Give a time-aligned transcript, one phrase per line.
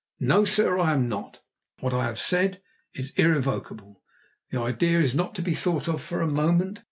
[0.19, 1.41] "No, sir, I am not!
[1.81, 2.59] What I have said
[2.95, 4.01] is irrevocable.
[4.49, 6.79] The idea is not to be thought of for a moment.